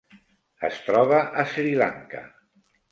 Es 0.71 0.79
troba 0.89 1.21
a 1.43 1.47
Sri 1.53 1.79
Lanka. 1.85 2.29